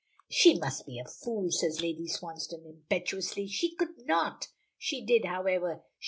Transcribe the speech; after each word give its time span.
"She 0.31 0.57
must 0.57 0.87
be 0.87 0.97
a 0.97 1.05
fool!" 1.05 1.51
says 1.51 1.79
Lady 1.83 2.07
Swansdown 2.07 2.65
impetuously, 2.65 3.47
"she 3.47 3.75
could 3.75 4.03
not" 4.07 4.47
"She 4.79 5.05
did, 5.05 5.25
however. 5.25 5.83